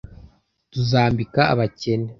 tuzambika 0.71 1.41
abakene 1.53 2.07